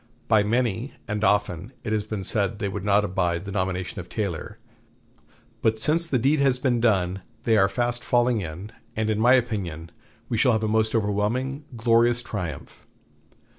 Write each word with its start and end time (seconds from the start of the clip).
By 0.27 0.41
many, 0.41 0.93
and 1.07 1.23
often, 1.23 1.73
it 1.83 1.93
had 1.93 2.09
been 2.09 2.23
said 2.23 2.57
they 2.57 2.67
would 2.67 2.83
not 2.83 3.05
abide 3.05 3.45
the 3.45 3.51
nomination 3.51 3.99
of 3.99 4.09
Taylor; 4.09 4.57
but 5.61 5.77
since 5.77 6.07
the 6.07 6.17
deed 6.17 6.39
has 6.39 6.57
been 6.57 6.79
done, 6.81 7.21
they 7.43 7.55
are 7.55 7.69
fast 7.69 8.03
falling 8.03 8.41
in, 8.41 8.71
and 8.95 9.11
in 9.11 9.19
my 9.19 9.33
opinion 9.35 9.91
we 10.27 10.39
shall 10.39 10.53
have 10.53 10.63
a 10.63 10.67
most 10.67 10.95
overwhelming, 10.95 11.65
glorious 11.75 12.23
triumph. 12.23 12.87